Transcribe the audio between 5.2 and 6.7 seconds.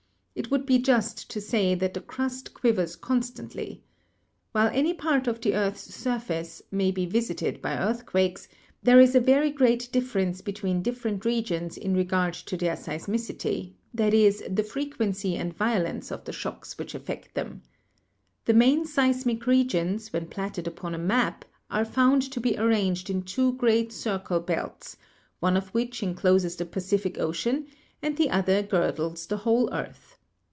of the earth's surface